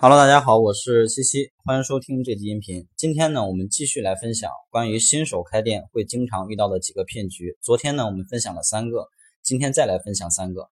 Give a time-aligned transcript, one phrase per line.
[0.00, 2.86] Hello，大家好，我是西西，欢迎收听这期音频。
[2.96, 7.58] 今天呢，我们继续来分享关于新手开店会经常遇到的几个骗局。
[7.60, 9.08] 昨天呢，我们分享了三个，
[9.42, 10.68] 今天再来分享三个。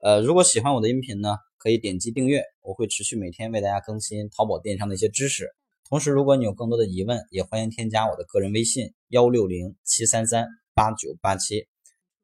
[0.00, 5.50] 呃，如果喜欢我的音频呢，可以点击订阅，我会持续每天为大家更新淘宝电商的一些知识。
[5.86, 11.66] 同时，如果你有更多的疑问，也欢迎添加我的个人微信幺六零七三三八九八七。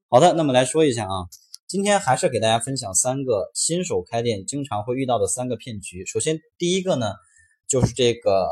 [0.08, 1.28] 好的，那么来说一下啊。
[1.68, 6.06] 今天还是给大家分享三个新手开店经常会遇到的三个骗局。
[6.06, 7.14] 首先，第一个呢，
[7.66, 8.48] 就是这个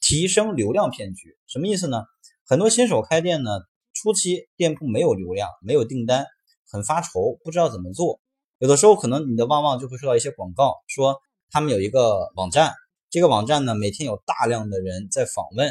[0.00, 1.36] 提升流量骗局。
[1.48, 2.04] 什么意思呢？
[2.46, 3.50] 很多新手开店呢，
[3.92, 6.24] 初期店铺没有流量，没有订单，
[6.70, 8.20] 很发愁，不知道怎么做。
[8.58, 11.16] 有的时候可能你的旺旺就会收到一些广告，说
[11.50, 12.74] 他们有一个网站，
[13.10, 15.68] 这个网站呢每天有大量的人在访问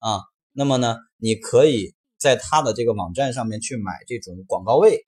[0.00, 0.20] 啊，
[0.52, 5.06] 那么呢，你可以在他的这个网站上面去买这种广告位。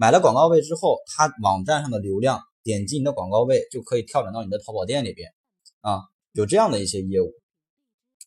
[0.00, 5.28] 买了广告位之后，他网站上的流量点击你的广告位就可以跳转到你的淘宝店里边，
[5.80, 7.32] 啊，有这样的一些业务。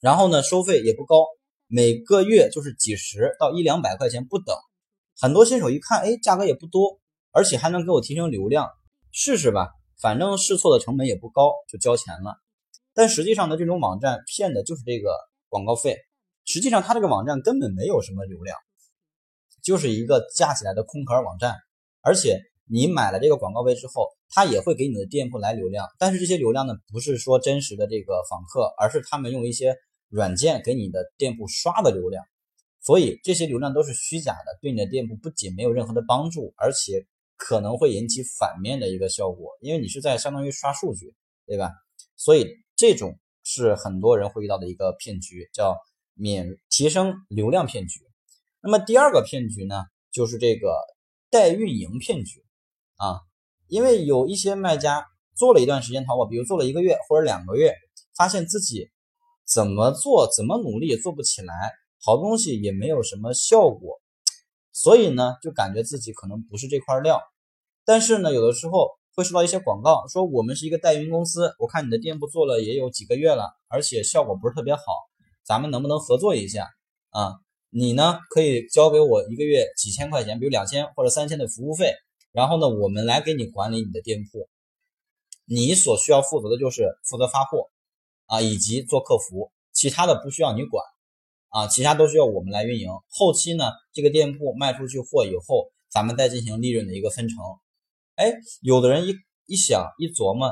[0.02, 1.26] 然后呢，收费也不高，
[1.68, 4.54] 每个月就是几十到一两百块钱不等。
[5.18, 7.00] 很多新手一看，哎，价格也不多，
[7.32, 8.68] 而且还能给我提升流量，
[9.14, 12.36] 试试吧，反正试错的成本也不高，就交钱了。
[12.94, 15.16] 但实际上呢，这种网站骗的就是这个
[15.48, 15.96] 广告费，
[16.44, 18.58] 实际上他这个网站根本没有什么流量。
[19.64, 21.56] 就是一个架起来的空壳网站，
[22.02, 29.76] 而且你买了这个广告位之后，它也会给你的店铺来流量，但是这些流量呢，不是说真实的这个访客，而是他们用一些
[30.10, 32.24] 软件给你的店铺刷的流量，
[32.82, 37.06] 所以这些流量都是虚假的，对你的店铺不仅没有任何的帮助，而且
[37.38, 41.14] 可能会引起反面的一个效果，因为你是在相当于刷数据，
[41.46, 41.72] 对吧？
[42.16, 45.78] 所以这种是很多人会遇到的一个骗局，叫
[46.14, 48.00] 免提升流量骗局。
[48.64, 50.76] 那么第二个骗局呢，就是这个
[51.30, 52.46] 代运营骗局
[52.98, 53.22] 啊，
[53.68, 57.74] 因为有一些卖家做了一段时间淘宝，比如做了一个月或者两个月，
[58.16, 58.92] 发现自己
[59.46, 61.72] 怎么做怎么努力也做不起来，
[62.04, 64.00] 好东西也没有什么效果，
[64.72, 67.20] 所以呢，就感觉自己可能不是这块料。
[67.84, 74.82] 但是呢，有的时候会收到一些广告，说我们是一个代运营公司，我看你的店铺做了也有几个月了，而且效果不是特别好，
[75.44, 76.70] 咱们能不能合作一下
[77.10, 77.34] 啊？
[77.74, 81.94] 你呢，可以交给我一个月几千块钱，比如两千或者三千的服务费，
[82.34, 84.50] 然后呢，我们来给你管理你的店铺。
[85.46, 87.70] 你所需要负责的就是负责发货
[88.26, 90.84] 啊，以及做客服，其他的不需要你管
[91.48, 92.90] 啊，其他都需要我们来运营。
[93.10, 97.38] 后期呢，这个店铺卖出去货以后，咱们再进行利润的一个分成。
[98.16, 99.16] 哎，有的人一
[99.46, 100.52] 一想一琢磨，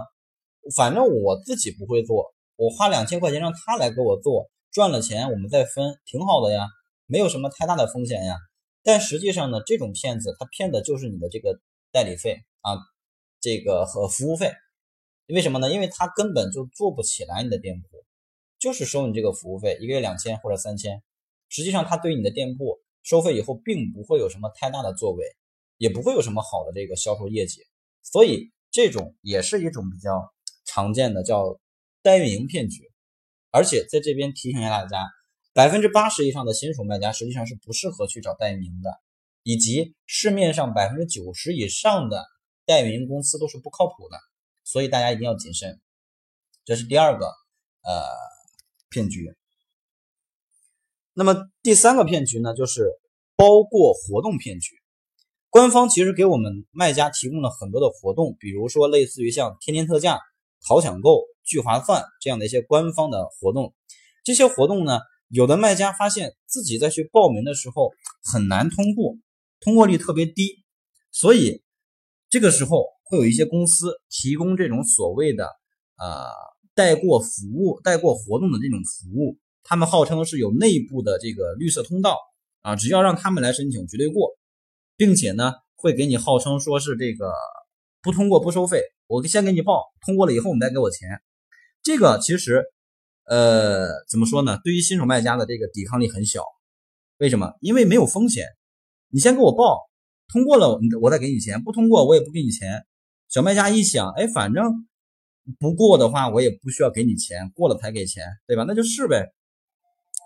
[0.74, 6.66] 反正我自己不会做，我花两千块钱让他来给我做，赚了钱我们再分，挺好的呀。
[7.12, 8.38] 没有什么太大的风险呀，
[8.84, 11.59] 但实际上呢，这种骗子他骗的就是你的这个
[11.92, 12.78] 代理费啊，
[13.42, 14.52] 这个和服务费。
[15.25, 15.74] 为什么呢？
[15.74, 17.88] 因为他根本就做不起来你的店铺，
[18.59, 21.02] 就是收你这个服务费，一个月两千或者三千。
[21.47, 25.26] 实际上他对你的店铺收费以后，并不会有什么太大的作为，
[25.78, 27.64] 也不会有什么好的这个销售业绩。
[28.03, 30.31] 所以这种也是一种比较
[30.64, 31.59] 常见的叫
[32.03, 32.84] 代运营骗局。
[33.50, 35.09] 而且在这边提醒一下大家。
[35.59, 38.97] 百分之八十以上的新手卖家实际上是不适合去找代运营的，
[39.44, 42.25] 以及市面上百分之九十以上的
[42.66, 44.18] 代运营公司都是不靠谱的，
[44.64, 45.81] 所以大家一定要谨慎。
[46.64, 47.25] 这是第二个
[47.81, 48.02] 呃
[48.90, 49.36] 骗局。
[51.14, 52.90] 那么第三个骗局呢，就是
[53.36, 54.78] 包过活动骗局。
[55.50, 60.22] 官方其实给我们卖家提供了很多的活动，比如说类似于像天天特价、
[60.66, 63.74] 淘抢购、聚划算这样的一些官方的活动，
[64.24, 65.02] 这些活动呢。
[65.29, 67.91] 有的卖家发现自己在去报名的时候
[68.23, 69.16] 很难通过，
[69.59, 70.63] 通过率特别低，
[71.12, 71.62] 所以
[72.29, 75.45] 这个时候会有一些公司提供这种所谓的
[76.00, 76.31] 呃
[76.73, 82.17] 带过服务、带过活动的这种服务，他们号称是有内部的这个绿色通道
[82.61, 84.35] 啊，只要让他们来申请绝对过，
[84.97, 87.31] 并且呢会给你号称说是这个
[88.01, 91.22] 不通过不收费，我先给你报，通过了以后你再给我钱，
[91.84, 92.64] 这个其实。
[93.29, 94.59] 呃，怎么说呢？
[94.64, 96.43] 对于新手卖家的这个抵抗力很小，
[97.20, 97.53] 为什么？
[97.61, 98.47] 因为没有风险。
[99.09, 99.87] 你先给我报，
[100.34, 102.84] 通过了，我再给你钱；不通过，我也不给你钱。
[103.28, 104.87] 小卖家一想，哎，反正
[105.59, 108.66] 不过的话，我也不需要给你钱，过了才给钱，对吧？
[108.67, 109.31] 那就是呗。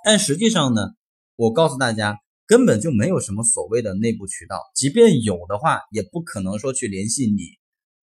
[0.06, 0.92] 但实际上呢，
[1.36, 2.18] 我告诉大家，
[2.48, 7.42] 根本就没有什么所谓的内部渠道，即便有的话，也不可能说去联系你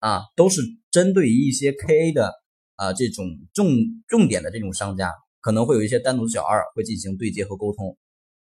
[0.00, 0.60] 啊，都是
[0.90, 2.39] 针对于一些 KA 的。
[2.80, 3.66] 啊，这种重
[4.08, 5.12] 重点的这种商家
[5.42, 7.98] 可能会有一些单独小二会进行对接和沟通。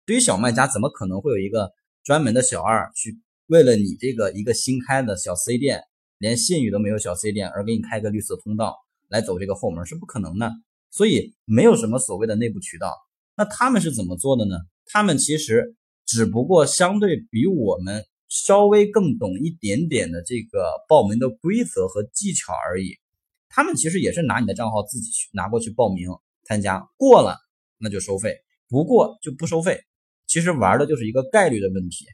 [0.06, 1.73] 对于小卖家，怎么可能会有一个
[2.05, 3.19] 专门的小二去
[3.49, 5.82] 为了你这个一个新开的小 C 店，
[6.19, 8.76] 连信誉都没有小 C 店而给你开个绿色通道？
[9.08, 10.52] 来走这个后门是不可能的，
[10.93, 12.94] 所以没有什么所谓的内部渠道。
[13.37, 14.55] 那他们是怎么做的呢？
[14.87, 15.75] 他们其实
[16.06, 22.99] 只不过相对比我们稍微更懂一点点的这个报名的规则和技巧而已。
[23.48, 26.08] 他们其实也是拿你的账号自己去拿过去报名
[26.44, 27.36] 参加，过了
[27.78, 29.80] 那就收费，不过就不收费。
[30.26, 32.04] 其实玩的就是一个概率的问题。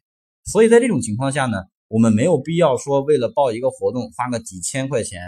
[0.44, 5.22] 所以在这种情况下呢，我们没有必要说为了报一个活动花个几千块钱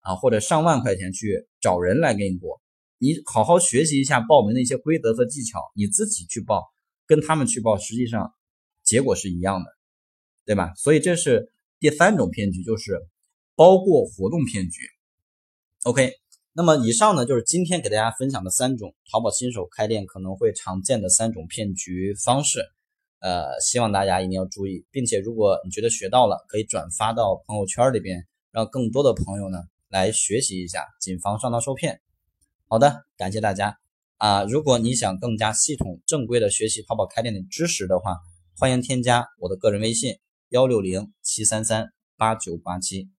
[0.00, 2.60] 啊或者上万块钱去找人来给你过。
[2.98, 6.72] 你好好学习一下报名的一些规则和技巧，你自己去报，
[7.06, 8.32] 跟他们去报，实际上
[8.82, 9.66] 结果是一样的，
[10.44, 10.72] 对吧？
[10.76, 13.00] 所以这是第三种骗局，就是
[13.54, 14.80] 包过活动骗局。
[15.84, 16.12] OK，
[16.52, 22.60] 那么以上呢就是今天给大家分享的三种淘宝新手开店可能会常见的三种骗局方式。
[23.18, 29.58] 呃，希望大家一定要注意，并且如果你觉得学到了，可以转发到朋友圈里边，让更多的朋友呢
[29.88, 32.00] 来学习一下，谨防上当受骗。
[32.68, 33.76] 好的，感谢大家
[34.18, 34.44] 啊！
[34.44, 38.18] 如果你想更加系统、正规的学习淘宝开店的知识的话，
[38.56, 40.14] 欢迎添加我的个人微信：
[40.50, 43.10] 幺六零七三三八九八七。